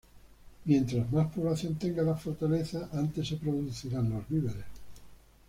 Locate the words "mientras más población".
0.65-1.75